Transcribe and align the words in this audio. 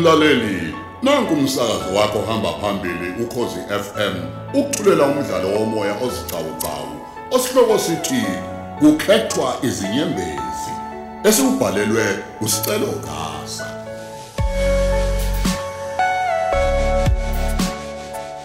Mlaleli, 0.00 0.74
nanku 1.02 1.34
umsakazo 1.34 1.94
wakho 1.94 2.22
hamba 2.22 2.52
phambili 2.52 3.22
ukhozi 3.22 3.60
FM. 3.68 4.14
Ukuthulela 4.54 5.04
umdlalo 5.04 5.48
womoya 5.48 5.94
ozicawucawu. 5.94 7.00
Osihloko 7.30 7.78
sithi 7.78 8.24
kukhethwa 8.78 9.56
izinyembezi. 9.62 10.72
Esibhalelwe 11.24 12.18
usicelo 12.40 12.86
gasa. 12.86 13.66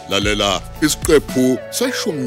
Lalela 0.10 0.62
isiqephu 0.82 1.58
seshumi 1.70 2.26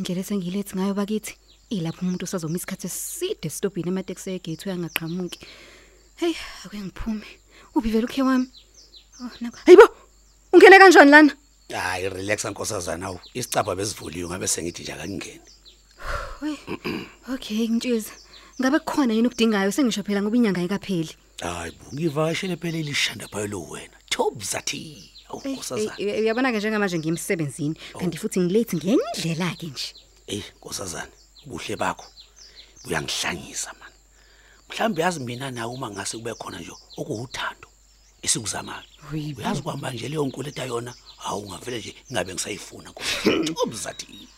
indlela 0.00 0.20
esengilethi 0.24 0.76
ngayo 0.76 0.94
bakithi 1.00 1.36
ilapho 1.76 2.00
umuntu 2.02 2.24
usazoma 2.24 2.56
isikhathi 2.56 2.86
eside 2.86 3.48
stopini 3.50 3.88
emateksi 3.92 4.30
egate 4.36 4.64
uyangaqhamuki. 4.66 5.38
Hey 6.20 6.34
ake 6.64 6.78
ngiphume. 6.80 7.28
Uphi 7.76 7.88
vele 7.92 8.06
ukhe 8.08 8.22
wami. 8.22 8.48
Oh 9.20 9.32
nako 9.40 9.58
hayibo 9.66 9.86
ungene 10.52 10.78
kanjani 10.78 11.10
lana? 11.10 11.32
Hayi 11.68 12.08
relax 12.08 12.44
nkosazana 12.44 13.06
awu. 13.06 13.20
Isicapha 13.34 13.76
besivuliwe 13.78 14.28
ngabe 14.28 14.46
sengithi 14.48 14.82
nje 14.82 14.92
akangeni 14.92 15.46
hey 16.40 16.56
okay 17.34 17.68
ngitshiza 17.68 18.12
ngabe 18.60 18.78
kukhona 18.78 19.12
yini 19.14 19.28
ukudingayo 19.28 19.72
sengisho 19.72 20.02
phela 20.02 20.22
ngoba 20.22 20.36
inyanga 20.36 20.60
ayikapheli. 20.60 21.12
Hayi 21.40 21.72
bungivashele 21.78 22.56
phela 22.56 22.78
ilishanda 22.78 23.28
phayelo 23.28 23.60
wena. 23.70 23.96
Thobzathi 24.10 24.80
awu 24.86 25.19
Eh, 25.44 25.52
nkosazana. 25.52 25.94
eh, 25.98 26.20
uyabona 26.22 26.52
ke 26.52 26.58
njengamanje 26.58 26.98
ngiyemsebenzini 26.98 27.74
kanti 27.98 28.18
futhi 28.18 28.40
ngilate 28.40 28.76
ngendlela 28.76 29.54
ke 29.58 29.66
nje. 29.66 29.94
Eh 30.26 30.42
nkosazana 30.58 31.12
ubuhle 31.46 31.76
bakho 31.76 32.06
buyangihlanyisa 32.84 33.72
man. 33.80 33.92
Mhlambe 34.68 35.02
yazi 35.02 35.20
mina 35.20 35.50
nawe 35.50 35.72
uma 35.72 35.90
ngase 35.90 36.16
kube 36.18 36.34
khona 36.34 36.60
nje 36.60 36.72
okuwuthando 36.96 37.68
esikuzamayo. 38.22 38.84
Hayibo. 39.10 39.40
uyazi 39.40 39.62
kwamba 39.62 39.90
nje 39.90 40.08
leyo 40.08 40.24
nkuleta 40.26 40.64
yona 40.64 40.94
hawu 41.16 41.48
ngavele 41.48 41.78
nje 41.78 41.94
ingabe 42.10 42.34
ngisayifuna 42.34 42.90
nkosazana 42.90 43.44
thobzathi 43.54 44.28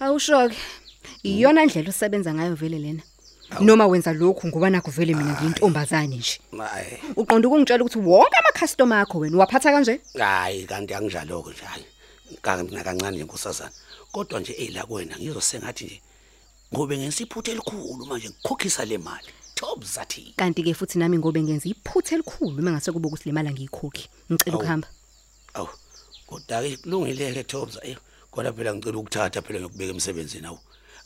awushoke 0.00 0.56
iyona 1.22 1.64
ndlela 1.64 1.90
osebenza 1.90 2.34
ngayo 2.34 2.54
vele 2.54 2.78
lena. 2.78 3.02
Noma 3.60 3.86
wenza 3.86 4.12
lokhu 4.12 4.48
ngoba 4.48 4.70
nakho 4.70 4.90
vele 4.90 5.14
mina 5.14 5.32
ngiyintombazane 5.32 6.16
nje? 6.16 6.40
Hayi 6.58 6.98
uqonda 7.16 7.48
ukungitshela 7.48 7.84
ukuthi 7.84 7.98
wonke 7.98 8.36
ama 8.36 8.52
customer 8.60 8.98
akho 8.98 9.18
wena 9.18 9.36
uwaphatha 9.36 9.72
kanje? 9.72 10.00
Hayi 10.18 10.66
kanti 10.66 10.94
angijaloko 10.94 11.50
nje 11.50 11.62
hayi. 11.64 11.84
Kanti 12.42 12.74
nakancane 12.74 13.16
nje 13.16 13.24
nkosazana. 13.24 13.70
Kodwa 14.12 14.40
nje 14.40 14.52
eyila 14.52 14.86
kuwena 14.86 15.16
ngizosengathi 15.18 15.84
nje 15.84 16.00
ngobe 16.74 16.98
ngesiphuthe 16.98 17.50
elikhulu 17.50 18.06
manje 18.06 18.28
ngikhokhisa 18.28 18.84
le 18.84 18.98
mali. 18.98 19.32
Thobzathi 19.54 20.34
kanti 20.36 20.62
ke 20.62 20.74
futhi 20.74 20.98
nami 20.98 21.18
ngobe 21.18 21.42
ngenza 21.42 21.68
iphuthe 21.68 22.14
elikhulu 22.14 22.62
mangase 22.62 22.92
kube 22.92 23.06
ukuthi 23.08 23.28
le 23.28 23.32
mali 23.32 23.48
angiyikhokhi. 23.48 24.08
Ngicela 24.30 24.52
Awu. 24.52 24.60
ukuhamba. 24.60 24.88
Awu. 25.54 25.68
Kodwa 26.26 26.62
ke 26.62 26.76
kulungile 26.76 27.34
ke 27.34 27.44
thobza 27.44 27.80
eh 27.82 27.96
kodwa 28.30 28.52
phela 28.52 28.74
ngicela 28.74 28.98
ukuthatha 28.98 29.42
phela 29.42 29.60
ngikubeka 29.60 29.92
emsebenzini 29.92 30.46
awu. 30.46 30.58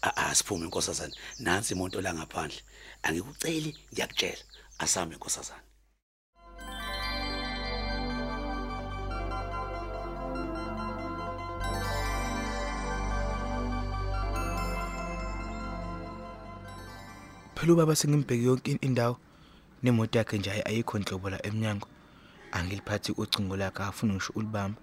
A 0.02 0.10
a 0.16 0.34
siphume 0.34 0.66
nkosazana 0.66 1.14
nansi 1.44 1.74
imoto 1.74 2.00
la 2.00 2.14
ngaphandle 2.14 2.60
angikuceli 3.02 3.70
ngiyakutshela. 3.92 4.42
Asame 4.78 5.14
nkosazana 5.16 5.62
phela 17.54 17.72
ubaba 17.72 17.94
sengimbheke 17.96 18.42
yonke 18.44 18.70
in- 18.72 18.78
indawo. 18.88 19.16
Nemoto 19.82 20.18
yakhe 20.18 20.38
nje 20.38 20.50
ayi- 20.50 20.66
ayikho 20.68 20.98
nhlobo 20.98 21.30
la 21.30 21.38
eminyango 21.46 21.88
angiliphathi 22.52 23.12
ucingo 23.16 23.56
lakhe 23.56 23.82
afuna 23.82 24.14
ngisho 24.14 24.32
ulibamba 24.36 24.80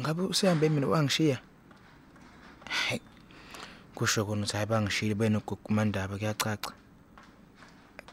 ngabe 0.00 0.22
usehambe 0.22 0.68
mina? 0.68 0.86
Wangishiya? 0.86 1.38
Hayi, 2.68 3.00
kusho 3.94 4.24
kona 4.24 4.42
ukuthi 4.42 4.56
ayibangishile 4.56 5.14
benogokumandaba 5.14 6.18
kuyacaca. 6.18 6.72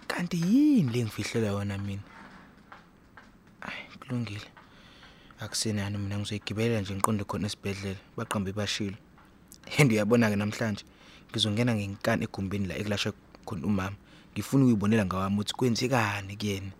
Kanti 0.07 0.37
yini 0.37 0.91
lengifihlela 0.91 1.47
yona 1.47 1.77
mina? 1.77 2.01
Ay 3.61 3.87
kulungile. 3.99 4.49
Akusenani 5.39 5.97
mina 5.97 6.17
ngizoyigibelela 6.17 6.81
nje 6.81 6.93
ngiqonde 6.95 7.23
khona 7.23 7.47
esibhedlela 7.47 7.99
baqambe 8.17 8.51
bashilo. 8.51 8.97
And 9.77 9.91
uyabona 9.91 10.29
ke 10.29 10.35
namhlanje 10.35 10.83
ngizongena 11.31 11.75
ngenkani 11.75 12.23
egumbini 12.23 12.67
la 12.67 12.75
ekulashwa 12.75 13.13
khona 13.45 13.67
umama. 13.67 13.95
Ngifuna 14.33 14.63
ukuyibonela 14.63 15.05
ngawami 15.05 15.35
ukuthi 15.35 15.53
kwenzekani 15.53 16.37
kuyena. 16.37 16.71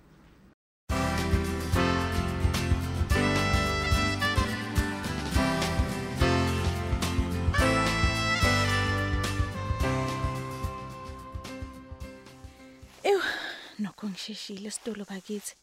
Nokho 13.80 14.10
ngisheshile 14.10 14.68
esitolo 14.68 15.04
bakithi. 15.10 15.54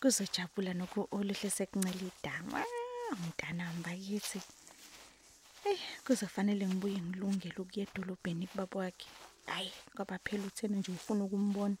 Kuzojabula 0.00 0.72
nokho 0.74 1.08
oluhle 1.16 1.50
sekuncela 1.56 2.04
idama. 2.10 2.60
Umntanami 3.12 3.80
bakithi. 3.86 4.40
Eh, 5.64 5.80
kuzofanele 6.04 6.66
ngibuye 6.66 6.98
ngilungele 7.00 7.58
ukuya 7.62 7.86
edolobheni 7.86 8.46
kubaba 8.46 8.78
wakhe. 8.80 9.08
Hayi, 9.46 9.72
ngoba 9.94 10.18
phela 10.24 10.44
uthena 10.46 10.76
nje 10.78 10.92
ufuna 10.92 11.24
ukumbona. 11.24 11.76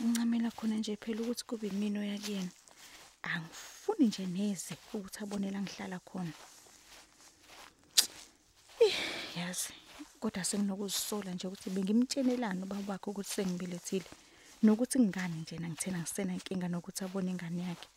Ngincamela 0.00 0.50
khona 0.50 0.76
nje 0.76 0.96
phela 0.96 1.20
ukuthi 1.22 1.44
kube 1.44 1.66
yimina 1.68 2.00
oyakuyena. 2.00 2.52
Angifuni 3.22 4.06
nje 4.06 4.26
neze 4.26 4.74
ukuthi 4.94 5.18
abone 5.22 5.50
la 5.50 5.60
ngihlala 5.62 5.98
khona. 6.08 6.32
yazi 9.36 9.79
kodwa 10.20 10.44
senginokuzisola 10.44 11.30
nje 11.32 11.46
ukuthi 11.46 11.70
bengimtshenelana 11.70 12.62
ubaba 12.64 12.92
wakhe 12.92 13.10
ukuthi 13.10 13.30
sengibelethile. 13.34 14.08
Nokuthi 14.62 14.98
ngani 15.00 15.36
nje 15.40 15.56
ngithena 15.56 15.98
ngisena 15.98 16.32
inkinga 16.36 16.68
nokuthi 16.68 17.04
abone 17.04 17.30
ingane 17.30 17.62
yakhe. 17.68 17.88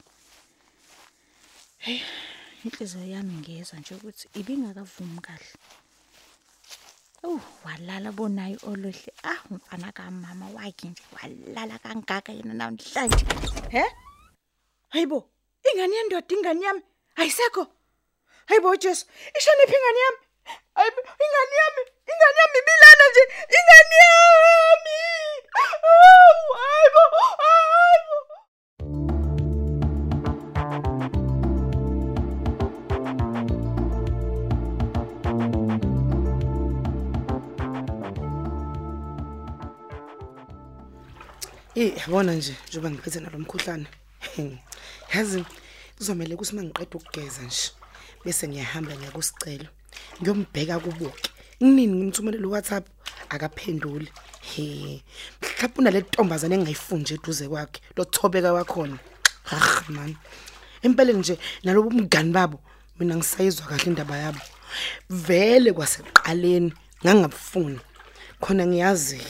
Hey 1.78 2.02
inhliziyo 2.66 3.06
yami 3.14 3.34
ngezwa 3.42 3.80
nje 3.80 3.94
ukuthi 3.96 4.26
ibingakavumi 4.40 5.20
kahle. 5.26 5.52
Oh 7.24 7.42
walala 7.66 8.12
bonayo 8.12 8.58
olohle. 8.72 9.12
Ah 9.24 9.40
umfana 9.52 9.92
kamama 9.92 10.48
wakhe 10.56 10.88
nje 10.88 11.04
walala 11.16 11.76
kangaka 11.84 12.32
yena 12.32 12.54
namhlanje. 12.54 13.26
He? 13.70 13.84
Hayibo 14.90 15.20
ingane 15.68 15.96
yendoda 15.96 16.36
ingane 16.36 16.62
yami. 16.66 16.82
Ayisekho 17.16 17.68
Hayibo 18.48 18.76
Jesu 18.76 19.06
ishoniphi 19.38 19.76
ingane 19.76 20.00
yami? 20.06 20.20
Hayibo 20.76 21.02
ingane 21.24 21.56
yami? 21.62 21.82
Ingane 22.12 22.38
yami? 22.42 22.58
Ibilana 22.62 23.06
nje? 23.10 23.24
Ingane 23.58 23.98
yami? 24.04 24.98
Oh 25.90 26.38
hayibo 26.60 27.04
hayibo. 27.42 28.18
Eh 41.76 41.92
yabona 41.98 42.34
nje 42.34 42.54
njoba 42.68 42.90
ngiphethe 42.92 43.20
nalomkhuhlane. 43.20 43.88
Yazi 45.14 45.46
kuzomela 45.98 46.36
ukuthi 46.36 46.56
mangiqeda 46.56 46.98
ukugeza 46.98 47.42
nje 47.42 47.72
bese 48.26 48.48
ngiyahamba 48.48 48.96
ngiya 48.96 49.12
kusicelo. 49.12 49.70
Ngiyombheka 50.22 50.80
kubuke. 50.80 51.30
Nginini 51.64 51.94
ngimthumelela 51.96 52.48
uWhatsApp 52.48 52.86
akaphenduli. 53.30 54.10
He. 54.42 55.04
Mhlawumbe 55.42 55.78
unale 55.80 56.00
ntombazane 56.00 56.56
engayifunje 56.56 57.14
eduze 57.14 57.48
kwakhe. 57.48 57.82
Lothobeka 57.98 58.54
wakhona. 58.54 59.00
Ah 59.52 59.84
man. 59.90 60.16
Impela 60.82 61.14
nje 61.14 61.40
nalobo 61.64 61.90
umngani 61.90 62.32
babo 62.32 62.60
mina 63.00 63.16
ngisayizwa 63.16 63.68
kahle 63.68 63.86
indaba 63.86 64.18
yabo. 64.18 64.42
Vele 65.10 65.74
kwaseqaleni 65.74 66.74
ngangabufuni. 67.04 67.80
Khona 68.40 68.68
ngiyazi 68.68 69.22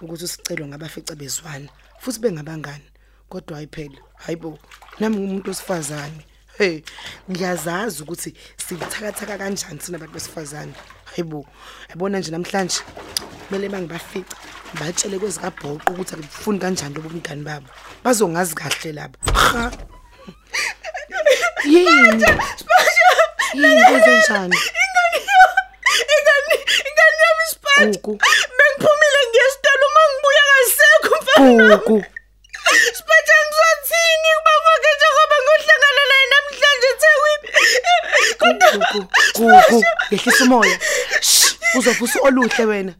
ukuthi 0.00 0.24
usicelo 0.24 0.66
ngabafica 0.66 1.14
bezwana 1.14 1.68
futhi 2.00 2.20
bengabangani 2.20 2.84
kodwa 3.28 3.58
ayiphela 3.58 4.00
hayibo 4.24 4.58
nami 5.00 5.16
ngumuntu 5.16 5.50
osifazane 5.50 6.24
hey 6.60 6.82
ngiyazazi 7.30 8.02
ukuthi 8.02 8.34
sikuthakathaka 8.56 9.38
kanjani 9.38 9.80
sina 9.80 9.96
abantu 9.96 10.14
besifazane. 10.14 10.72
Hayibo 11.04 11.46
yabona 11.88 12.18
nje 12.18 12.30
namhlanje 12.30 12.80
kumele 13.48 13.68
bangibafica 13.68 14.36
batshele 14.80 15.18
kwezikabhoqo 15.18 15.92
ukuthi 15.92 16.14
akufuni 16.14 16.58
kanjani 16.58 16.94
lobo 16.94 17.08
mngani 17.08 17.42
babo. 17.42 17.68
Bazongazi 18.04 18.54
kahle 18.54 18.92
laba 18.92 19.18
ha? 19.32 19.72
Yini? 21.64 22.26
Yini 23.54 24.16
njani? 24.20 24.56
ingane 26.12 26.54
ingane 26.88 27.20
yami 27.24 27.44
isipathi 27.46 27.98
Gugu. 27.98 28.18
bengiphumile 28.56 29.20
ngiyesitolo 29.28 29.86
uma 29.90 30.02
ngibuya 30.10 30.44
kasekho 30.50 31.14
mfana 31.22 32.10
Gugu. 38.72 39.08
Gugu. 39.34 39.84
Yehlisa 40.10 40.44
umoya. 40.44 40.78
Shh, 41.20 41.54
Uzovusa 41.74 42.18
oluhle 42.20 42.64
wena. 42.64 42.94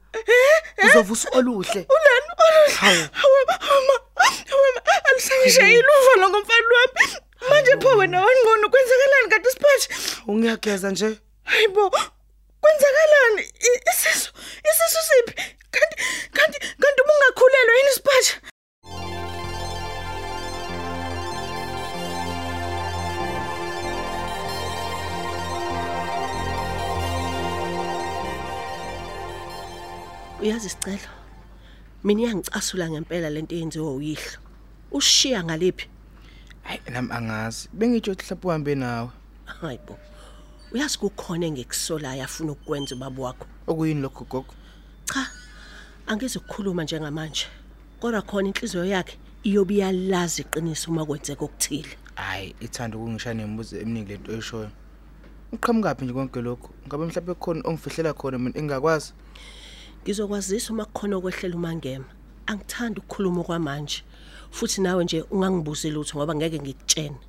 Uzovusa 0.84 1.28
oluhle. 1.32 1.86
ulani 1.94 2.30
oluhle. 2.46 2.74
Hawu. 2.76 3.08
Uma 3.76 4.82
alisangishayile 5.10 5.88
uvalo 6.02 6.28
ngomfana 6.30 6.68
wami. 6.76 7.16
Manje 7.50 7.76
pho 7.82 7.88
wena 7.96 8.20
wangcono 8.20 8.68
kwenzakalani 8.70 9.28
kanti 9.30 9.48
siphethe? 9.50 9.94
Ungiyageza 10.26 10.90
nje. 10.90 11.18
Hayibo. 11.44 11.90
Kwenzakalani? 12.60 13.42
I- 13.42 13.80
Isisu, 13.92 14.32
isisu 14.70 14.98
siphi? 15.08 15.34
Kanti 15.70 15.96
kanti 16.32 16.58
kanti 16.58 17.00
ubungakhulelwa 17.02 17.74
yini 17.76 17.90
siphathe? 17.94 18.32
Uyazi 30.42 30.68
sicelo 30.68 31.08
mina 32.04 32.20
iyangicasula 32.20 32.90
ngempela 32.90 33.30
lento 33.30 33.54
eyenziwe 33.54 33.90
uyihlo. 33.94 34.38
Ushiya 34.92 35.44
ngalephi 35.44 35.86
hayi 36.62 36.80
nami 36.90 37.12
angazi. 37.12 37.68
Bengitsho 37.72 38.12
ukuthi 38.12 38.34
mhlawumbe 38.34 38.48
uhambe 38.48 38.74
nawe. 38.74 39.10
Hayibo 39.44 39.98
uyazi 40.72 40.98
kukhona 40.98 41.46
engikusolayo 41.46 42.24
afuna 42.24 42.52
ukukwenza 42.52 42.94
ubaba 42.94 43.22
wakho? 43.22 43.46
Okuyini 43.66 44.00
lokho 44.00 44.24
gogo? 44.24 44.54
Cha 45.04 45.26
angizokukhuluma 46.06 46.84
njengamanje 46.84 47.46
kodwa 48.00 48.22
khona 48.22 48.48
inhliziyo 48.48 48.84
yakhe 48.84 49.18
iyobe 49.42 49.74
iyalazi 49.74 50.42
iqiniso 50.42 50.90
uma 50.90 51.04
kwenzeka 51.04 51.44
okuthile. 51.44 51.96
Hayi 52.14 52.54
ithanda 52.60 52.96
ukungishaya 52.96 53.34
nemibuzo 53.34 53.76
eminingi 53.76 54.12
lento 54.12 54.32
eshoyo 54.32 54.70
uqhamukapi 55.52 56.04
nje 56.04 56.14
konke 56.14 56.40
lokho 56.40 56.70
ngabe 56.86 57.04
mhlawumbe 57.06 57.34
khona 57.34 57.60
ongifihlela 57.68 58.14
khona 58.14 58.38
mina 58.38 58.58
engakwazi 58.58 59.12
ngizokwazisa 60.02 60.68
uma 60.72 60.84
kukhona 60.88 61.14
okwehlela 61.16 61.54
umangema 61.60 62.10
angithandi 62.50 62.96
ukukhuluma 63.00 63.42
kwamanje 63.46 63.98
futhi 64.56 64.78
nawe 64.84 65.00
nje 65.04 65.18
ungangibuzi 65.34 65.88
lutho 65.94 66.12
ngoba 66.16 66.34
ngeke 66.36 66.58
ngikutshene 66.60 67.20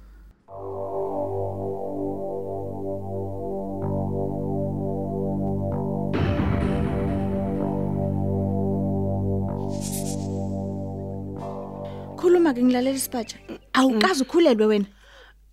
Khuluma 12.17 12.53
ke 12.53 12.63
ngilalela 12.63 12.97
isipatsha. 12.97 13.37
Awukazi 13.73 14.23
ukhulelwe 14.23 14.65
wena. 14.65 14.85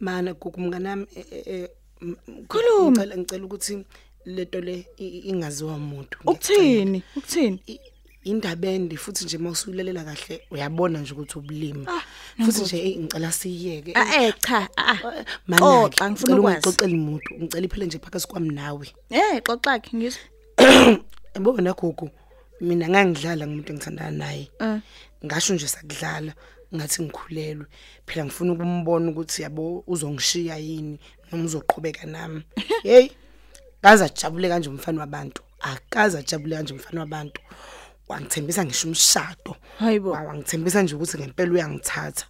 Mana 0.01 0.35
gugu 0.35 0.61
mnganami 0.61 1.07
eh, 1.17 1.25
eh, 1.31 1.43
eh, 1.47 1.69
m- 2.03 2.17
m- 2.29 2.47
Khuluma. 2.47 2.91
ngicela 2.91 3.17
ngicela 3.17 3.45
ukuthi 3.45 3.85
leto 4.25 4.61
le 4.61 4.87
i- 4.99 5.05
i- 5.07 5.29
ingaziwa 5.29 5.75
umuntu. 5.75 6.19
ngiyacela. 6.25 6.59
Ukuthini? 6.59 7.03
Ukuthini? 7.17 7.63
I- 7.67 7.81
Indaba 8.25 8.69
ende 8.69 8.97
futhi 8.97 9.25
nje 9.25 9.39
mawusulalela 9.39 10.05
kahle 10.05 10.43
uyabona 10.51 10.99
nje 11.01 11.13
ukuthi 11.13 11.39
ubulima. 11.39 11.87
Ah, 11.89 12.03
Futhi 12.45 12.61
nje 12.61 12.79
eh, 12.91 12.99
ngicela 12.99 13.33
siyeke. 13.33 13.93
Ah 13.95 14.23
eh 14.25 14.35
cha, 14.41 14.69
ah. 14.77 14.99
Mana 15.47 15.63
Xoxa 15.67 16.11
ngifuna 16.11 16.37
ukwazi. 16.39 16.59
ukuxoxela 16.59 16.95
umuntu. 16.95 17.35
Ngicela 17.35 17.67
iphele 17.67 17.87
nje 17.87 17.99
phakathi 17.99 18.27
kwami 18.27 18.51
nawe. 18.55 18.87
Eh 19.11 19.41
xoxa 19.47 19.79
ke 19.81 19.97
ngizwe. 19.97 20.21
Yabona 21.35 21.73
gugu 21.73 22.11
mina 22.61 22.89
ngangidlala 22.89 23.47
ngumuntu 23.47 23.73
engithandana 23.73 24.11
naye. 24.11 24.51
Eh. 24.61 24.81
Ngasho 25.25 25.55
nje 25.55 25.69
sakudlala 25.69 26.35
ngathi 26.75 27.03
ngikhulelwe. 27.03 27.67
Phela 28.07 28.25
ngifuna 28.27 28.53
ukumbona 28.53 29.11
ukuthi 29.11 29.43
yabo 29.43 29.85
uzongishiya 29.87 30.57
yini 30.59 30.99
noma 31.33 31.45
uzoqhubeka 31.45 32.05
nami. 32.07 32.43
Hey. 32.83 33.09
Kaza 33.83 34.05
ajabule 34.05 34.49
kanje 34.49 34.69
umfana 34.69 35.01
wabantu. 35.01 35.43
Akaza 35.61 36.19
ajabule 36.19 36.57
kanje 36.57 36.73
umfana 36.75 37.01
wabantu. 37.01 37.41
Wangithembisa 38.09 38.65
ngisho 38.65 38.89
umshado. 38.89 39.57
Hayibo. 39.79 40.11
Wa- 40.11 40.23
Wangithembisa 40.23 40.83
nje 40.83 40.95
ukuthi 40.95 41.19
ngempela 41.19 41.53
uyangithatha. 41.53 42.27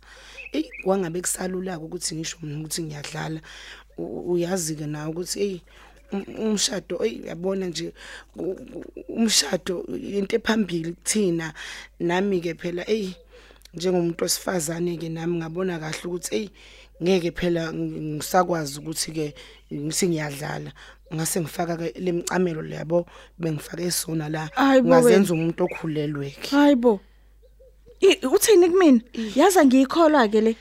Ey 0.53 0.65
wangabe 0.85 1.21
kusalula 1.21 1.79
ukuthi 1.79 2.15
ngisho 2.15 2.37
mina 2.43 2.61
ukuthi 2.61 2.83
ngiyadlala. 2.83 3.41
Uyazi 3.99 4.77
ke 4.77 4.87
nawe 4.87 5.11
ukuthi 5.11 5.41
ey 5.41 5.61
um- 6.13 6.39
umshado 6.39 7.05
yabona 7.05 7.67
nje 7.67 7.93
umshado 9.09 9.85
into 9.91 10.37
ephambili 10.37 10.93
kuthina 10.93 11.53
nami 12.01 12.41
ke 12.41 12.55
phela 12.55 12.85
ey 12.91 13.13
njengomuntu 13.75 14.25
osifazane 14.25 14.97
ke 14.97 15.09
nami 15.09 15.37
ngabona 15.39 15.79
kahle 15.79 16.01
ukuthi 16.05 16.35
ey 16.37 16.49
ngeke 17.03 17.31
phela 17.31 17.73
ng- 17.73 18.17
ngisakwazi 18.17 18.79
ukuthi 18.79 19.13
ke 19.13 19.35
ngisi 19.73 20.09
ngiyadlala 20.09 20.73
ngase 21.15 21.41
ngifaka 21.41 21.77
ke 21.77 21.95
lemcamelo 22.01 22.63
leyabo 22.63 23.07
bengifake 23.39 23.91
sona 23.91 24.29
la 24.29 24.51
Hayi 24.55 24.83
bo 24.83 24.89
ngazenza 24.89 25.35
umuntu 25.35 25.65
okhulelwe 25.65 26.31
ke 26.31 26.51
Hayibo. 26.57 27.01
I 28.01 28.15
uthini 28.27 28.69
kumina? 28.71 29.01
Yaza 29.35 29.65
ngiyikholwa 29.65 30.29
ke 30.29 30.41
le. 30.41 30.57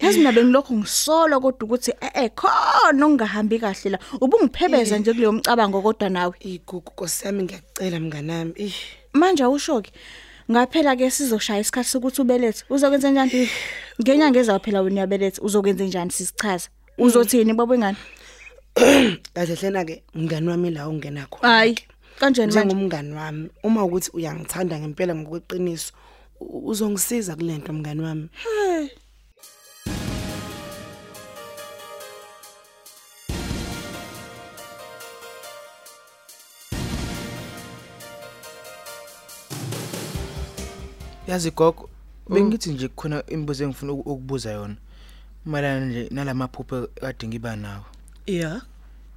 Yazi 0.00 0.18
mina 0.18 0.32
bengilokho 0.32 0.74
ngisola 0.74 1.40
kodwa 1.40 1.64
ukuthi 1.64 1.92
eh 2.00 2.10
eh 2.14 2.30
khona 2.30 3.06
ungahambi 3.06 3.58
kahle 3.58 3.90
la. 3.90 3.98
Ubungiphebeza 4.20 4.98
nje 4.98 5.12
kuleyo 5.12 5.32
mcabango 5.32 5.82
kodwa 5.82 6.08
nawe. 6.08 6.34
igugu 6.40 6.90
nkosiyami 6.92 7.42
ngiyakucela 7.42 8.00
mnganami 8.00 8.52
ih 8.56 8.74
Manje 9.12 9.42
awusho 9.42 9.82
ke. 9.82 9.90
Ngaphela 10.50 10.96
ke 10.96 11.10
sizoshaya 11.10 11.60
isikhathi 11.60 11.88
sokuthi 11.88 12.20
ubelethe. 12.20 12.64
Uzokwenza 12.70 13.10
njani? 13.10 13.48
Ngenyanga 14.00 14.40
ezaphela 14.40 14.80
wena 14.80 14.94
uyabeletha 14.94 15.42
uzokwenza 15.42 15.84
njani 15.84 16.10
sisichaza? 16.10 16.68
Uzothini 16.98 17.52
baba 17.54 17.76
wengane? 18.80 19.18
kahle 19.34 19.54
hlena 19.54 19.84
ke 19.84 20.02
mngani 20.14 20.48
wami 20.48 20.70
la 20.70 20.88
ungena 20.88 21.26
khona 21.26 21.48
Hayi, 21.48 21.74
kanjani 22.20 22.52
manje? 22.54 22.64
njengomngani 22.74 23.12
wami 23.14 23.48
uma 23.62 23.84
ukuthi 23.84 24.10
uyangithanda 24.16 24.78
ngempela 24.80 25.14
ngokweqiniso 25.14 25.92
u- 26.40 26.68
uzongisiza 26.70 27.36
kulento 27.36 27.72
mngani 27.72 28.02
wami 28.02 28.28
yazi 41.28 41.50
gogo 41.50 41.88
bengithi 42.30 42.70
nje 42.72 42.88
kukhona 42.88 43.22
imibuzo 43.26 43.64
engifuna 43.64 43.92
uku- 43.92 44.10
ukubuza 44.12 44.50
yona 44.52 44.76
malana 45.44 45.86
nje 45.86 46.02
nalamaphupho 46.10 46.76
kade 47.00 47.24
ngiba 47.28 47.56
nawo 47.56 47.84
yeah. 48.26 48.60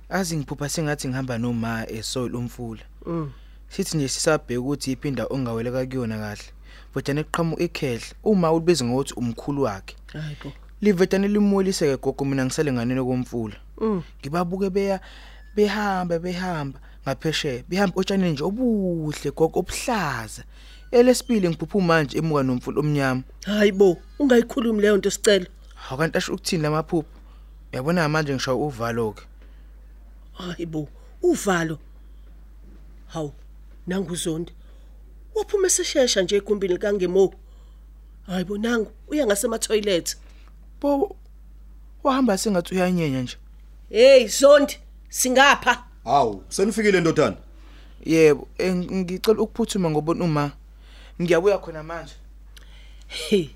Azi 0.09 0.37
ngiphupha 0.37 0.69
sengathi 0.69 1.07
ngihamba 1.07 1.37
noma 1.37 1.85
esoil 1.89 2.35
umfula. 2.35 2.81
Mm. 3.05 3.31
sithi 3.69 3.97
nje 3.97 4.07
sisabheka 4.07 4.61
ukuthi 4.61 4.91
iphinda 4.91 5.25
ongaweleka 5.29 5.85
kuyona 5.85 6.17
kahle. 6.17 6.43
Vodane 6.93 7.21
eqhamu 7.21 7.55
ekhehle 7.59 8.05
uma 8.23 8.51
ulibiza 8.51 8.85
ngokuthi 8.85 9.13
umkhulu 9.13 9.61
wakhe. 9.61 9.95
Hayibo 10.13 10.51
livedane 10.81 11.27
limuliseke 11.27 11.97
gogo 11.97 12.25
mina 12.25 12.45
ngisale 12.45 12.71
nganene 12.71 13.03
komfula 13.03 13.55
mm. 13.81 14.03
ngibabuke 14.21 14.69
beya 14.69 14.99
behamba 15.55 16.19
behamba 16.19 16.79
ngaphesheya 17.03 17.63
behamba 17.69 17.99
otshaneni 17.99 18.31
nje 18.31 18.43
obuhle 18.43 19.31
gogo 19.31 19.59
obuhlaza. 19.59 20.43
Elesibili 20.91 21.49
ngiphupha 21.49 21.79
manje 21.79 22.17
emuka 22.17 22.43
nomfula 22.43 22.79
omnyama. 22.79 23.21
Hayibo 23.45 23.97
ungayikhulumi 24.19 24.81
leyo 24.81 24.97
nto 24.97 25.11
sicelo 25.11 25.45
akanti 25.91 26.17
asho 26.17 26.33
ukuthini 26.33 26.63
lamaphupho 26.63 27.18
uyabona 27.73 28.09
manje 28.09 28.33
ngisho 28.33 28.59
uvalo 28.59 29.11
ke? 29.11 29.23
Hayibo 30.33 30.87
uvalo. 31.21 31.77
Hawu 33.07 33.33
nanguzondi 33.87 34.53
waphuma 35.35 35.67
eseshesha 35.67 36.21
nje 36.21 36.35
egumbini 36.35 36.73
likangemo. 36.73 37.33
Hayibo 38.25 38.57
nangu 38.57 38.91
uya 39.07 39.25
ngasema 39.25 39.59
toilet 39.59 40.17
bo 40.81 41.15
wahamba 42.03 42.37
sengathi 42.37 42.75
uyanyenya 42.75 43.21
nje. 43.21 43.37
Hey 43.89 44.27
zondi 44.27 44.79
singapha. 45.09 45.83
Hawu, 46.03 46.43
senifikile 46.49 47.01
ndodana. 47.01 47.37
yebo 48.05 48.47
ngicela 48.59 49.41
ukuphuthuma 49.41 49.89
ngobona 49.89 50.23
uma 50.23 50.51
ngiyabuya 51.21 51.57
khona 51.57 51.83
manje. 51.83 52.13
Hey 53.07 53.49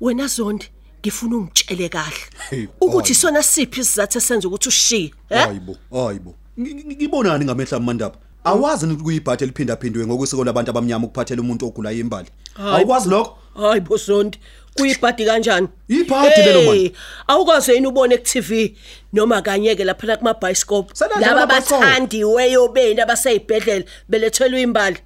wena 0.00 0.26
zondi 0.26 0.70
ngifuna 1.04 1.36
ungitshele 1.36 1.88
kahle 1.88 2.16
Hey, 2.50 2.66
ukuthi 2.80 3.14
sona 3.14 3.42
siphi 3.42 3.80
isizathu 3.80 4.18
esenza 4.18 4.48
ukuthi 4.48 4.68
ushiye 4.68 5.10
eh 5.30 5.38
Hayibo, 5.46 5.76
hayibo. 5.92 6.34
Ngi- 6.58 6.74
ngi- 6.74 6.96
Ngibonani 6.96 7.44
ngamehla 7.44 7.76
amandaba? 7.76 8.16
Awazi 8.44 8.86
ukuthi 8.86 9.02
kuyibhathe 9.04 9.46
liphinda 9.46 9.76
phindwe 9.76 10.06
ngokusiko 10.06 10.44
labantu 10.44 10.70
abamnyama 10.70 11.06
ukuphathela 11.06 11.40
umuntu 11.42 11.66
ogulayo 11.66 11.98
imbali. 11.98 12.28
Awukwazi 12.56 13.08
lokho? 13.08 13.38
hayi 13.54 13.80
bosondi 13.80 14.38
kuyibhadi 14.76 15.24
kanjani 15.26 15.68
Ibhadi 15.88 16.40
lelo 16.42 16.60
Hey, 16.60 16.68
mani. 16.68 16.92
awukaze 17.28 17.74
yini 17.74 17.86
ubone 17.86 18.16
ku 18.18 18.24
TV 18.24 18.76
noma 19.12 19.42
kanyeke 19.42 19.84
lapha 19.84 20.16
kuma 20.16 20.34
bioscope 20.34 20.90
Senadlala 20.94 21.26
laba 21.26 21.42
ama-bioscope. 21.42 21.80
bathandiweyo 21.84 22.68
beni 22.68 23.00
abaseyibhedlela 23.00 23.84
belethelwe 24.08 24.62
imbali 24.62 24.98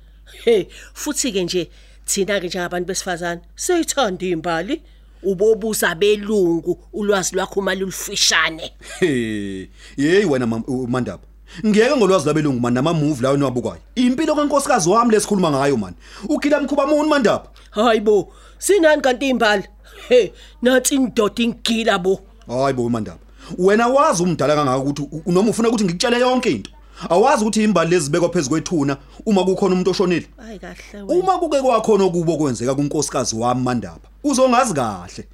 hey 0.45 0.65
futhi 0.95 1.33
ke 1.33 1.43
nje 1.45 1.71
thina 2.07 2.41
ke 2.41 2.47
njengabantu 2.47 2.87
besifazane 2.89 3.41
seyithanda 3.57 4.27
imbali 4.27 4.81
ubobuza 5.23 5.95
belungu 5.95 6.79
ulwazi 6.93 7.35
lwakho 7.37 7.61
uma 7.61 7.75
lulufishane 7.75 8.73
Hey, 9.01 9.67
yeyi 9.97 10.25
wena 10.25 10.47
mam- 10.47 10.65
uMandaba. 10.69 11.23
Ngiyeke 11.67 11.97
ngolwazi 11.97 12.27
labelungu 12.27 12.61
man 12.61 12.75
nama 12.75 12.93
movie 12.95 13.23
lawo 13.23 13.37
niwabukayo. 13.37 13.79
Impilo 13.95 14.35
kankosikazi 14.35 14.89
wami 14.89 15.11
lesikhuluma 15.13 15.51
ngayo 15.51 15.77
man. 15.77 15.95
Ugila 16.29 16.61
mkhuba 16.61 16.87
muni 16.87 17.09
Mandaba? 17.09 17.49
hayibo 17.71 18.33
sinani 18.59 19.03
kanti 19.03 19.29
imbali 19.29 19.65
hey 20.09 20.29
nathi 20.63 20.95
indoda 20.95 21.43
ingila 21.43 21.99
bo 21.99 22.21
Hayibo 22.49 22.85
uMandaba. 22.85 23.19
Wena 23.59 23.87
wazi 23.87 24.23
umdala 24.23 24.55
kangaka 24.57 24.79
ukuthi 24.79 25.03
u- 25.03 25.33
noma 25.33 25.51
ufuna 25.51 25.69
ukuthi 25.69 25.85
ngikutshele 25.85 26.21
yonke 26.21 26.51
into. 26.51 26.71
Awazi 27.11 27.43
ukuthi 27.43 27.65
imbali 27.65 27.91
lezibekwa 27.91 28.29
phezulu 28.29 28.51
kwethuna 28.51 28.97
uma 29.27 29.45
kukhona 29.45 29.75
umuntu 29.75 29.91
oshonile. 29.91 30.27
hayi 30.37 30.59
kahle 30.59 31.03
wena 31.03 31.15
Uma 31.15 31.39
kuke 31.39 31.61
kwakhona 31.61 32.05
okubo 32.05 32.37
kwenzeka 32.37 32.75
kunkosikazi 32.75 33.37
wami 33.37 33.63
Mandaba. 33.63 34.09
Uzongazi 34.25 34.75
kahle. 34.75 35.29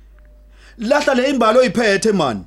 Lahla 0.79 1.15
le 1.15 1.31
imbali 1.31 1.59
oyiphethe 1.59 2.13
man. 2.13 2.45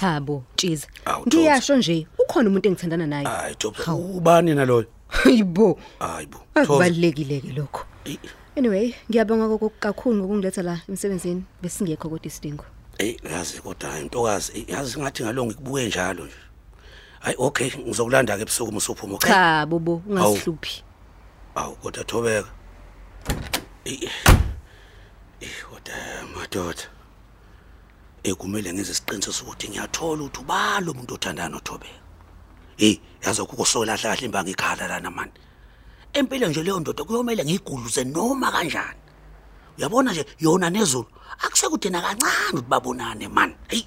cha 0.00 0.20
bo 0.20 0.44
Tshiza 0.56 0.86
Awu, 1.04 1.26
ngiyasho 1.26 1.76
nje 1.76 2.06
ukhona 2.18 2.48
umuntu 2.48 2.68
engithandana 2.68 3.06
naye 3.06 3.26
hayi 3.26 3.54
Thokoza 3.54 3.94
ubani 3.94 4.54
naloyo 4.54 4.86
hayibo 5.10 5.78
hayibo 5.98 6.38
Thokoza. 6.38 6.60
akubalekile 6.62 7.40
ke 7.40 7.52
lokho 7.52 7.84
anyway 8.56 8.94
ngiyabonga 9.10 9.46
kokho- 9.46 9.72
kakhulu 9.80 10.16
ngokungiletha 10.16 10.62
la 10.62 10.80
emsebenzini 10.88 11.44
besingekho 11.62 12.08
kodwa 12.08 12.26
isidingo. 12.26 12.64
Hey 12.98 13.16
yazi 13.24 13.60
kodwa 13.60 13.90
hayi 13.90 14.04
ntokazi 14.04 14.52
eh, 14.58 14.68
yazi 14.68 14.98
ngathi 15.00 15.22
ngalongo 15.22 15.46
ngikubuke 15.52 15.86
njalo 15.86 16.24
nje. 16.24 16.34
Hayi 17.20 17.36
okay 17.38 17.70
ngizokulanda 17.78 18.36
ke 18.36 18.42
ebusuku 18.42 18.72
musuphuma 18.72 19.14
okay 19.14 19.30
cha 19.30 19.66
bobo 19.66 20.02
ungasihluphi 20.08 20.82
awu 21.54 21.76
kodwa 21.76 22.04
thobeka. 22.04 22.48
Eh 23.84 24.10
eh 25.40 25.50
kodwa 25.70 25.94
madoda. 26.36 26.82
Ekumele 28.22 28.72
ngize 28.72 28.92
isiqiniseko 28.92 29.32
sokuthi 29.32 29.68
ngiyathola 29.68 30.22
ukuthi 30.22 30.40
ubalo 30.40 30.92
umuntu 30.92 31.14
othandana 31.14 31.48
nothobeka. 31.48 32.00
Hey 32.80 32.96
yazi 33.20 33.42
kuko 33.44 33.64
solahla 33.64 34.16
kahle 34.16 34.24
imbangi 34.26 34.50
ikhala 34.50 34.88
lana 34.88 35.10
mani? 35.10 35.32
Empilo 36.12 36.48
nje 36.48 36.62
leyo 36.62 36.80
ndoda 36.80 37.04
kuyomela 37.04 37.44
ngiguluze 37.44 38.04
noma 38.04 38.52
kanjani? 38.52 39.00
Uyabona 39.78 40.12
nje 40.12 40.24
yona 40.38 40.70
nezulu 40.70 41.06
akusekude 41.44 41.90
nakancane 41.90 42.50
ukuthi 42.52 42.68
babonane 42.68 43.28
man 43.28 43.54
hey. 43.68 43.84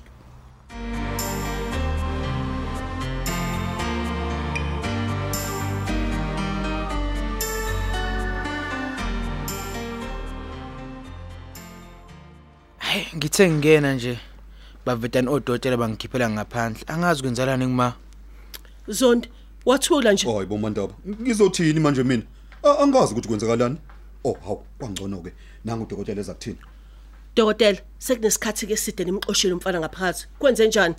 Hey 12.79 13.05
ngithe 13.15 13.49
ngingena 13.49 13.93
nje 13.93 14.19
bavedani 14.85 15.27
odokotela 15.29 15.77
bangikhiphela 15.77 16.29
ngaphandle. 16.29 16.83
Angazi 16.87 17.21
kwenzelani 17.21 17.65
ngima 17.65 17.93
zondi 18.87 19.29
wathula 19.65 20.13
nje 20.13 20.31
Hayibo 20.31 20.57
Mandaba. 20.57 20.93
Ngizothini 21.21 21.79
manje 21.79 22.03
mina? 22.03 22.23
A- 22.63 22.77
Angazi 22.83 23.11
ukuthi 23.13 23.27
kwenzakalani. 23.27 23.77
Oh, 24.23 24.37
hawu, 24.45 24.63
kwangcono 24.79 25.17
ke. 25.23 25.33
Nangu 25.65 25.83
udokotela 25.83 26.21
ezakuthini. 26.21 26.57
dokotela 27.35 27.77
sekunesikhathi 27.99 28.67
ke 28.67 28.77
side 28.77 29.03
nimxoshile 29.05 29.53
umfana 29.53 29.79
ngaphakathi 29.79 30.27
kwenze 30.39 30.67
njani 30.67 30.95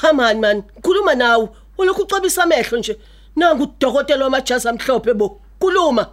come 0.00 0.22
on 0.24 0.40
man 0.40 0.62
khuluma 0.82 1.14
nawe 1.14 1.48
ulokhu 1.78 2.02
ucobisa 2.02 2.42
amehlo 2.42 2.78
nje 2.78 2.98
nangu 3.36 3.62
udokotela 3.64 4.24
wamajazi 4.24 4.68
amhlophe 4.68 5.14
bo 5.14 5.40
khuluma 5.60 6.06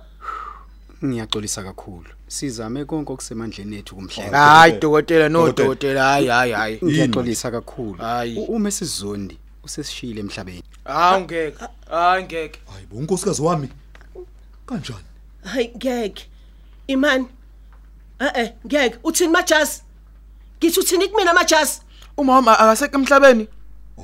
Ngiyaxolisa 1.06 1.64
kakhulu. 1.64 2.10
Sizame 2.28 2.86
konke 2.86 3.14
okusemandleni 3.14 3.76
ethu 3.78 3.96
kumhlenga. 3.96 4.38
hayi 4.38 4.80
dokotela 4.80 5.30
no 5.30 5.40
Dokotela. 5.40 5.68
dokotela 5.68 6.04
hayi 6.04 6.28
hayi 6.28 6.52
hayi 6.52 6.80
Ngiyaxolisa 6.84 7.52
kakhulu. 7.52 7.98
Hayi. 7.98 8.38
U- 8.38 8.44
Uma 8.56 8.68
esizondi 8.70 9.38
usesishile 9.72 10.20
emhlabeni. 10.20 10.64
hayi 10.86 11.24
ngeke 11.24 11.66
hayi 11.90 12.24
ngeke 12.24 12.60
Hayibo 12.74 12.96
unkosikazi 12.96 13.42
wami. 13.42 13.70
Kanjani? 14.66 15.04
hayi 15.44 15.72
ngeke 15.78 16.30
imani 16.88 17.26
eh 18.20 18.32
eh 18.36 18.54
ngeke 18.66 18.98
uthini 19.04 19.32
majazi 19.32 19.82
ngithi 20.60 20.80
uthini 20.80 21.08
kumina 21.08 21.34
majazi 21.34 21.82
umama 22.18 22.60
akaseke 22.60 22.96
emhlabeni 22.96 23.48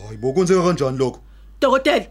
Hayibo 0.08 0.34
kwenzeka 0.34 0.64
kanjani 0.64 0.98
lokho? 0.98 1.20
dokotela 1.62 2.06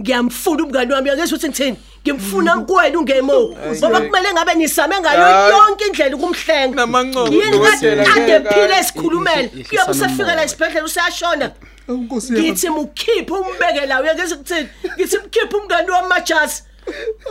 ngiyamfuna 0.00 0.64
umngani 0.64 0.92
wami 0.92 1.08
yakezwe 1.08 1.36
ukuthi 1.38 1.48
ngithini? 1.48 1.76
Ngimfuna 2.02 2.56
kuwena 2.66 2.98
ungemo 2.98 3.56
ngoba 3.78 4.00
kumele 4.00 4.32
ngabe 4.32 4.54
nisame 4.54 5.00
ngayo 5.00 5.22
Hayi. 5.24 5.52
yonke 5.52 5.84
indlela 5.86 6.16
ukumhlenga. 6.16 6.76
Namancoco, 6.76 7.32
yini 7.32 7.50
dokotela, 7.50 8.04
kade 8.04 8.40
ngeke. 8.40 8.54
phile 8.54 8.76
esikhulumele? 8.78 9.42
Ihlisa- 9.42 9.68
kuyobe 9.68 9.90
ihlisana 9.90 9.90
usefika 9.90 10.24
la 10.26 10.32
umoya. 10.32 10.44
esibhedlela 10.44 10.84
useyashona. 10.84 11.50
Unkosi 11.88 12.34
yami. 12.34 12.50
ngithi 12.50 12.68
mukhiphe 12.68 13.32
umbeke 13.34 13.86
la 13.86 14.00
uyakeze 14.02 14.34
ukuthini 14.34 14.68
ngithi 14.96 15.18
mkhiphe 15.18 15.56
umngani 15.56 15.90
wami 15.90 16.08
majazi. 16.08 16.62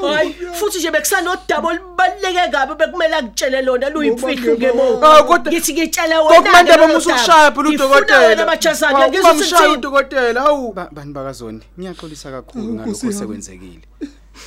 Hayi 0.01 0.33
futhi 0.53 0.77
nje 0.79 0.91
bekusanodaba 0.91 1.67
olubaluleke 1.69 2.51
kabi 2.51 2.73
bekumele 2.75 3.15
akutshele 3.15 3.61
lona 3.61 3.89
luyimfihlo 3.89 4.55
ngemo 4.57 4.83
Ah, 5.05 5.23
kodwa- 5.23 5.51
ngithi 5.51 5.73
ngitshele 5.73 6.15
wena 6.17 6.29
kokumanje 6.35 6.71
lolo 6.71 6.87
bamusukushaya 6.87 7.43
daba. 7.49 7.51
phela 7.51 7.69
Ngifuna 7.69 7.85
udokotela 7.85 8.27
wena 8.27 8.45
majazi 8.45 8.85
akhe 8.85 9.07
ngizwe 9.09 9.31
ungamshaya 9.31 9.61
ukuthi 9.63 9.77
udokotela 9.77 10.41
hawu 10.41 10.73
Ba- 10.73 10.89
Bantu 10.91 11.13
bakaZondi, 11.13 11.65
ngiyaxolisa 11.79 12.31
kakhulu 12.31 12.63
Nkosi 12.63 12.75
ngalokho 12.75 13.05
yami. 13.05 13.15
osekwenzekile. 13.15 13.87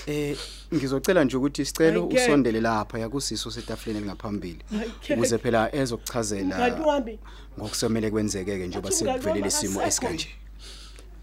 Eh 0.07 0.37
ngizocela 0.75 1.25
nje 1.25 1.37
ukuthi 1.37 1.63
isicelo 1.63 2.01
Hayi, 2.01 2.07
ngeke. 2.13 2.23
usondele 2.25 2.61
lapha 2.61 2.99
yakusiso 2.99 3.51
setafuleni 3.51 4.01
lingaphambili 4.01 4.59
Hayi, 4.71 4.91
ngeke. 5.01 5.15
ukuze 5.15 5.39
phela 5.39 5.61
mngani 5.69 5.83
ezokuchazela 5.83 6.81
wami 6.87 7.19
ngokusemele 7.59 8.11
kwenzeke 8.11 8.59
ke 8.59 8.67
njengoba 8.67 8.89
Athi 8.89 9.05
umngani 9.05 9.19
sekuvelele 9.23 9.47
wami 9.47 9.49
isimo 9.49 9.81
akasekho. 9.81 10.13
esikanje. 10.13 10.29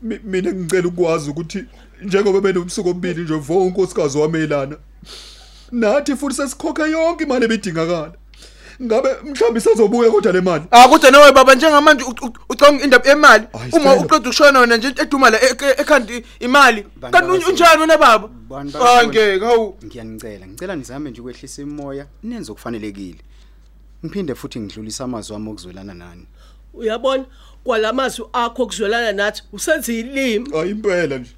Mi- 0.04 0.20
mina 0.24 0.52
ngicela 0.54 0.88
ukwazi 0.88 1.30
ukuthi 1.30 1.66
njengoba 2.02 2.42
benobusuku 2.42 2.90
obili 2.90 3.22
nje 3.22 3.34
vo 3.36 3.58
unkosikazi 3.66 4.18
wamelana 4.18 4.76
nathi 5.72 6.16
futhi 6.16 6.36
sesikhokha 6.36 6.88
yonke 6.88 7.24
imali 7.24 7.46
ebidingakala 7.46 8.14
ngabe 8.82 9.10
mhlawumbe 9.24 9.60
isazobuya 9.60 10.12
kodwa 10.12 10.32
le 10.32 10.42
mali 10.42 10.64
Ah 10.72 10.88
kodwa 10.88 11.12
nawe 11.12 11.32
baba 11.32 11.56
njengamanje 11.56 12.04
u- 12.04 12.26
u- 12.26 12.34
ucanga 12.50 12.84
indaba 12.84 13.10
yemali 13.10 13.48
Hayi, 13.54 13.72
uma 13.72 13.80
Stella. 13.82 13.96
uqeda 14.02 14.18
ukushona 14.30 14.60
wena 14.60 14.78
nje 14.78 14.88
eduma 14.88 15.30
la 15.30 15.38
e- 15.42 15.56
e- 15.62 15.82
ekhanda 15.82 16.14
imali 16.40 16.82
Bantu 16.82 17.00
kanti 17.02 17.18
un- 17.18 17.32
bakaZondi. 17.32 17.46
unjani 17.52 17.82
wena 17.82 17.98
baba 17.98 18.28
Bantu 18.28 18.78
ah 18.78 18.82
bakaZondi. 18.82 19.18
ngeke 19.20 19.46
hawu 19.46 19.78
Ngiyanicela, 19.86 20.48
ngicela 20.48 20.76
nizame 20.76 21.10
nje 21.12 21.22
ukwehlisa 21.22 21.62
imoya, 21.62 22.06
nenze 22.24 22.52
okufanelekile. 22.52 23.20
Ngiphinde 24.06 24.36
futhi 24.36 24.60
ngidlulisa 24.60 25.04
amazwi 25.04 25.36
ami 25.36 25.50
okuzwelana 25.50 25.94
nani. 25.94 26.26
uyabona 26.74 27.26
kwalamazwi 27.64 28.26
akho 28.34 28.66
kuzwelana 28.66 29.12
nathi 29.12 29.44
usenza 29.54 29.94
ilimi 29.94 30.50
hayi 30.52 30.72
impela 30.72 31.18
nje. 31.18 31.32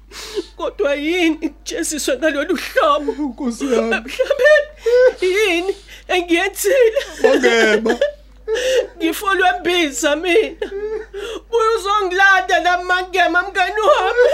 Kodwa 0.56 0.94
yini? 0.94 1.48
Kujesiswe 1.48 2.16
ngalolu 2.16 2.56
hlobo. 2.56 3.12
Nkosi 3.12 3.64
yami. 3.64 3.94
emhlabeni 3.94 4.66
yini 5.20 5.74
engiyenzile? 6.08 7.00
Bangema. 7.22 7.98
ngifolwe 8.98 9.48
mbiza 9.60 10.16
mina. 10.16 10.70
Buye 11.50 11.68
uzongilanda 11.78 12.60
namangema 12.60 13.42
mngani 13.42 13.80
wami. 13.80 14.30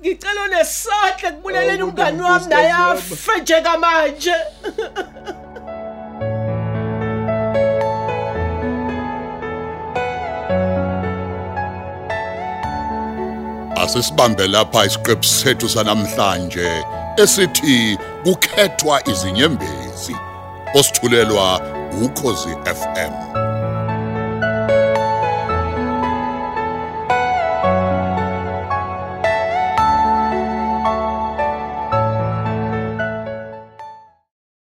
Ngicela 0.00 0.48
nesandla 0.48 1.32
kubuleleni 1.32 1.82
Awu, 1.82 1.90
kodwa 1.92 2.10
umngani 2.10 2.22
wami 2.22 2.46
naye 2.46 2.72
nkosikazi 2.72 3.52
wami. 3.68 4.34
Asisibambe 13.82 14.46
lapha 14.46 14.84
isiqephu 14.86 15.24
sethu 15.24 15.68
sanamhlanje 15.68 16.84
esithi 17.16 17.98
kukhethwa 18.24 19.08
izinyembezi. 19.08 20.16
Osithulelwa 20.74 21.60
ukhozi 22.04 22.48
FM. 22.64 23.31